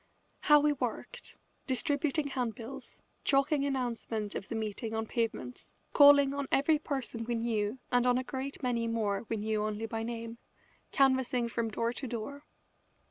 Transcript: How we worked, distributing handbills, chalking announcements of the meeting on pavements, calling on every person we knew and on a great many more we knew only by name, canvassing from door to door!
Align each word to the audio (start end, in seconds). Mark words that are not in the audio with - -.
How 0.39 0.59
we 0.59 0.73
worked, 0.73 1.37
distributing 1.67 2.25
handbills, 2.29 3.03
chalking 3.23 3.63
announcements 3.65 4.33
of 4.33 4.49
the 4.49 4.55
meeting 4.55 4.95
on 4.95 5.05
pavements, 5.05 5.75
calling 5.93 6.33
on 6.33 6.47
every 6.51 6.79
person 6.79 7.23
we 7.23 7.35
knew 7.35 7.77
and 7.91 8.07
on 8.07 8.17
a 8.17 8.23
great 8.23 8.63
many 8.63 8.87
more 8.87 9.27
we 9.29 9.37
knew 9.37 9.61
only 9.61 9.85
by 9.85 10.01
name, 10.01 10.39
canvassing 10.91 11.49
from 11.49 11.69
door 11.69 11.93
to 11.93 12.07
door! 12.07 12.45